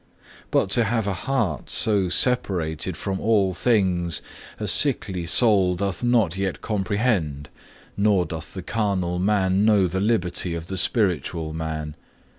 But 0.49 0.71
to 0.71 0.85
have 0.85 1.05
a 1.05 1.13
heart 1.13 1.69
so 1.69 2.09
separated 2.09 2.97
from 2.97 3.21
all 3.21 3.53
things, 3.53 4.23
a 4.59 4.67
sickly 4.67 5.27
soul 5.27 5.75
doth 5.75 6.03
not 6.03 6.35
yet 6.35 6.59
comprehend, 6.59 7.49
nor 7.95 8.25
doth 8.25 8.55
the 8.55 8.63
carnal 8.63 9.19
man 9.19 9.63
know 9.63 9.85
the 9.85 10.01
liberty 10.01 10.55
of 10.55 10.69
the 10.69 10.77
spiritual 10.77 11.53
man. 11.53 11.95